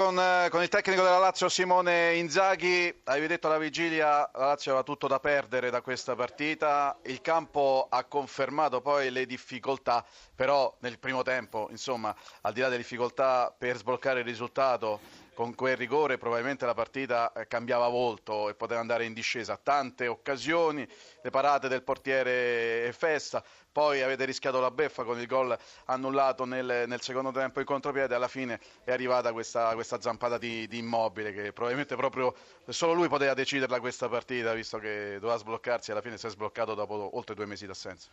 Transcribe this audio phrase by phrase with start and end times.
[0.00, 4.70] Con, eh, con, il tecnico della Lazio Simone Inzaghi, avevi detto alla vigilia la Lazio
[4.70, 10.02] aveva tutto da perdere da questa partita, il campo ha confermato poi le difficoltà,
[10.34, 15.00] però nel primo tempo, insomma, al di là delle difficoltà per sbloccare il risultato,
[15.40, 19.56] con quel rigore probabilmente la partita eh, cambiava volto e poteva andare in discesa.
[19.56, 20.86] Tante occasioni,
[21.22, 23.42] le parate del portiere e Festa,
[23.72, 25.56] poi avete rischiato la beffa con il gol
[25.86, 30.66] annullato nel, nel secondo tempo in contropiede, alla fine è arrivata questa, questa zampata di,
[30.66, 32.34] di, Immobile che probabilmente proprio
[32.68, 36.30] solo lui poteva deciderla questa partita visto che doveva sbloccarsi e alla fine si è
[36.30, 38.10] sbloccato dopo oltre due mesi d'assenza.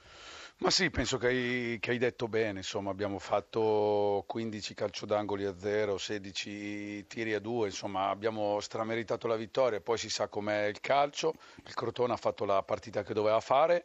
[0.59, 5.45] Ma sì, penso che hai, che hai detto bene, insomma abbiamo fatto 15 calcio d'angoli
[5.45, 10.65] a 0, 16 tiri a 2, insomma abbiamo strameritato la vittoria, poi si sa com'è
[10.65, 11.33] il calcio,
[11.65, 13.83] il Crotone ha fatto la partita che doveva fare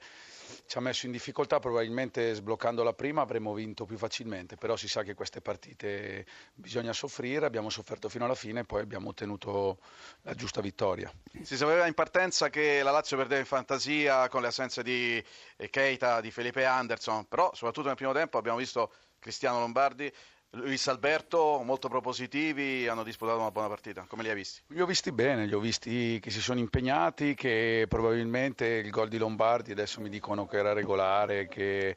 [0.66, 4.88] ci ha messo in difficoltà, probabilmente sbloccando la prima avremmo vinto più facilmente, però si
[4.88, 9.78] sa che queste partite bisogna soffrire, abbiamo sofferto fino alla fine e poi abbiamo ottenuto
[10.22, 11.10] la giusta vittoria.
[11.42, 15.22] Si sapeva in partenza che la Lazio perdeva in fantasia con le assenze di
[15.70, 20.12] Keita, di Felipe Anderson, però soprattutto nel primo tempo abbiamo visto Cristiano Lombardi
[20.54, 24.04] Luis Alberto molto propositivi, hanno disputato una buona partita.
[24.06, 24.60] Come li hai visti?
[24.66, 29.08] Li ho visti bene, li ho visti che si sono impegnati, che probabilmente il gol
[29.08, 31.96] di Lombardi adesso mi dicono che era regolare, che,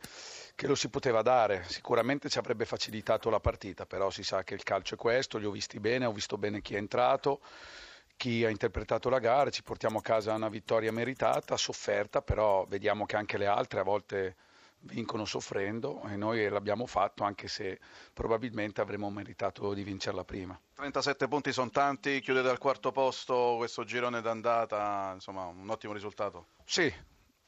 [0.56, 1.66] che lo si poteva dare.
[1.68, 5.46] Sicuramente ci avrebbe facilitato la partita, però si sa che il calcio è questo, li
[5.46, 7.42] ho visti bene, ho visto bene chi è entrato
[8.18, 13.06] chi ha interpretato la gara, ci portiamo a casa una vittoria meritata, sofferta, però vediamo
[13.06, 14.36] che anche le altre a volte
[14.86, 17.80] vincono soffrendo e noi l'abbiamo fatto anche se
[18.14, 20.60] probabilmente avremmo meritato di vincerla prima.
[20.76, 26.48] 37 punti sono tanti, chiudete al quarto posto questo girone d'andata, insomma un ottimo risultato.
[26.64, 26.92] Sì,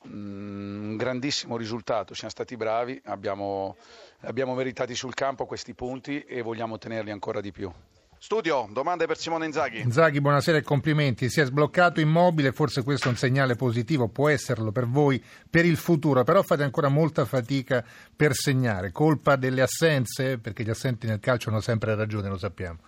[0.04, 3.76] un grandissimo risultato, siamo stati bravi, abbiamo,
[4.22, 7.72] abbiamo meritati sul campo questi punti e vogliamo tenerli ancora di più.
[8.20, 9.80] Studio, domande per Simone Inzaghi.
[9.80, 11.30] Inzaghi, buonasera e complimenti.
[11.30, 15.66] Si è sbloccato immobile, forse questo è un segnale positivo, può esserlo per voi per
[15.66, 17.86] il futuro, però fate ancora molta fatica
[18.16, 18.92] per segnare.
[18.92, 20.40] Colpa delle assenze?
[20.40, 22.80] Perché gli assenti nel calcio hanno sempre ragione, lo sappiamo.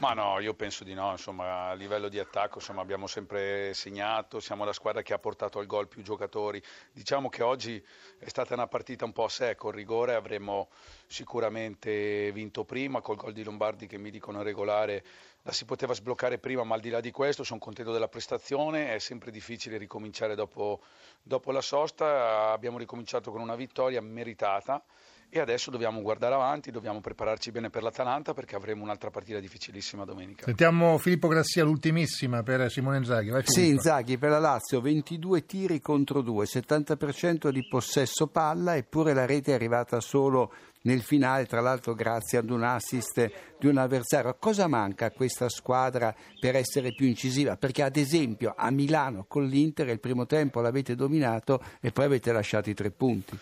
[0.00, 4.40] Ma no, io penso di no, insomma, a livello di attacco insomma, abbiamo sempre segnato,
[4.40, 6.62] siamo la squadra che ha portato al gol più giocatori.
[6.90, 7.84] Diciamo che oggi
[8.18, 10.70] è stata una partita un po' a sé, con rigore avremmo
[11.06, 15.04] sicuramente vinto prima, col gol di Lombardi che mi dicono regolare
[15.42, 18.94] la si poteva sbloccare prima, ma al di là di questo sono contento della prestazione,
[18.94, 20.80] è sempre difficile ricominciare dopo,
[21.22, 24.82] dopo la sosta, abbiamo ricominciato con una vittoria meritata
[25.30, 30.04] e adesso dobbiamo guardare avanti, dobbiamo prepararci bene per l'Atalanta perché avremo un'altra partita difficilissima
[30.04, 30.44] domenica.
[30.44, 33.30] Sentiamo Filippo Grassia, l'ultimissima per Simone Inzaghi.
[33.30, 39.14] Vai, sì, Inzaghi per la Lazio, 22 tiri contro 2, 70% di possesso palla, eppure
[39.14, 40.52] la rete è arrivata solo
[40.82, 44.34] nel finale, tra l'altro grazie ad un assist di un avversario.
[44.38, 47.56] Cosa manca a questa squadra per essere più incisiva?
[47.56, 52.32] Perché ad esempio a Milano con l'Inter il primo tempo l'avete dominato e poi avete
[52.32, 53.38] lasciato i tre punti.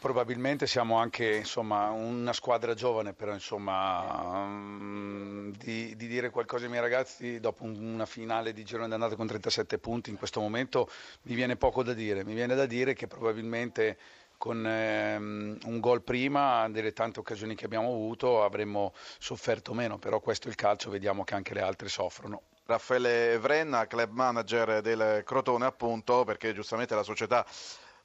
[0.00, 6.70] Probabilmente siamo anche insomma, una squadra giovane, però insomma, um, di, di, dire qualcosa ai
[6.70, 10.88] miei ragazzi dopo una finale di girone d'andata con 37 punti in questo momento
[11.22, 13.98] mi viene poco da dire, mi viene da dire che probabilmente
[14.36, 20.20] con ehm, un gol prima delle tante occasioni che abbiamo avuto avremmo sofferto meno, però
[20.20, 22.42] questo è il calcio, vediamo che anche le altre soffrono.
[22.64, 27.44] Raffaele Vrenna, club manager del Crotone appunto, perché giustamente la società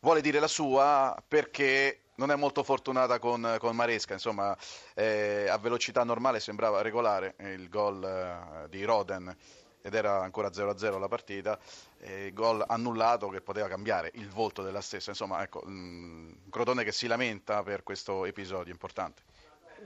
[0.03, 4.55] vuole dire la sua perché non è molto fortunata con, con Maresca, insomma
[4.93, 9.35] eh, a velocità normale sembrava regolare il gol eh, di Roden
[9.81, 11.57] ed era ancora 0-0 la partita,
[11.99, 16.83] eh, gol annullato che poteva cambiare il volto della stessa, insomma ecco, mh, mm, Crotone
[16.83, 19.23] che si lamenta per questo episodio importante.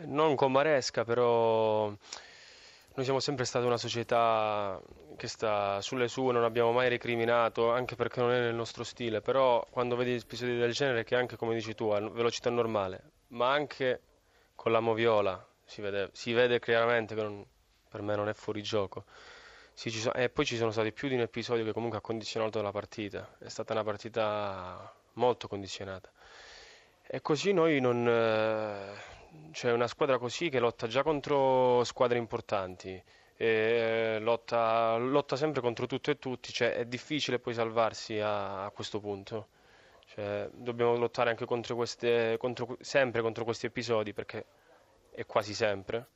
[0.05, 1.91] Non con Maresca però
[2.97, 4.81] noi siamo sempre stati una società
[5.17, 9.21] che sta sulle sue, non abbiamo mai recriminato, anche perché non è nel nostro stile,
[9.21, 13.51] però quando vedi episodi del genere, che anche come dici tu, a velocità normale, ma
[13.51, 14.01] anche
[14.55, 17.45] con la moviola, si vede, si vede chiaramente che non,
[17.87, 19.05] per me non è fuori gioco.
[19.73, 22.63] Sì, sono, e poi ci sono stati più di un episodio che comunque ha condizionato
[22.63, 26.09] la partita, è stata una partita molto condizionata.
[27.05, 28.07] E così noi non...
[28.07, 29.16] Eh,
[29.51, 33.01] c'è una squadra così che lotta già contro squadre importanti,
[33.35, 38.69] eh, lotta, lotta, sempre contro tutto e tutti, cioè è difficile poi salvarsi a, a
[38.71, 39.49] questo punto.
[40.07, 44.45] Cioè, dobbiamo lottare anche contro queste, contro, sempre contro questi episodi perché
[45.11, 46.07] è quasi sempre.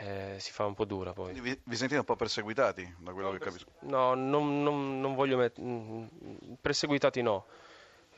[0.00, 1.32] Eh, si fa un po' dura poi.
[1.40, 3.70] Vi, vi, sentite un po' perseguitati da quello no, che capisco?
[3.80, 5.66] No, non, non, non voglio mettere.
[5.66, 6.04] Mm,
[6.60, 7.46] perseguitati no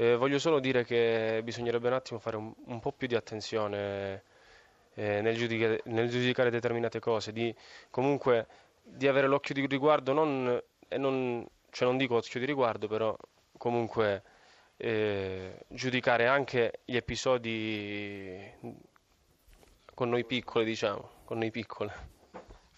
[0.00, 4.22] eh, voglio solo dire che bisognerebbe un attimo fare un, un po' più di attenzione
[4.94, 7.54] eh, nel, giudicare, nel, giudicare, determinate cose, di
[7.90, 8.46] comunque
[8.82, 10.58] di avere l'occhio di riguardo, non,
[10.96, 13.14] non, cioè non dico occhio di riguardo, però
[13.58, 14.22] comunque
[14.78, 18.40] eh, giudicare anche gli episodi
[19.92, 21.90] con noi piccoli, diciamo, con noi piccoli.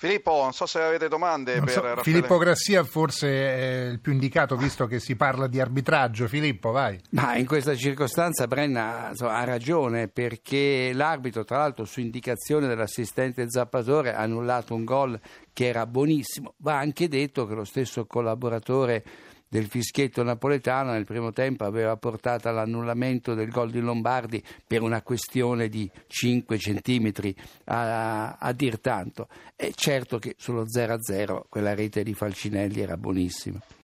[0.02, 2.02] Filippo, non so se avete domande non per so, Raffaele.
[2.02, 6.26] Filippo Grassia forse è il più indicato visto che si parla di arbitraggio.
[6.26, 6.98] Filippo, vai.
[7.10, 13.48] Ma in questa circostanza Brenna insomma, ha ragione perché l'arbitro, tra l'altro su indicazione dell'assistente
[13.48, 15.20] Zappatore, ha annullato un gol
[15.52, 16.54] che era buonissimo.
[16.56, 19.04] Va anche detto che lo stesso collaboratore
[19.52, 25.02] del fischietto napoletano nel primo tempo aveva portato all'annullamento del gol di Lombardi per una
[25.02, 29.28] questione di 5 centimetri a, a dir tanto.
[29.54, 33.60] È certo che sullo 0-0 quella rete di Falcinelli era buonissima.